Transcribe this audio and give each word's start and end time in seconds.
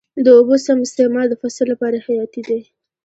د 0.23 0.25
اوبو 0.37 0.55
سم 0.65 0.77
استعمال 0.87 1.25
د 1.29 1.35
فصل 1.41 1.65
لپاره 1.73 2.03
حیاتي 2.05 2.41
دی. 2.49 2.61